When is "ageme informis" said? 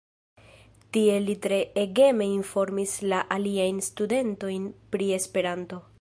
1.83-2.95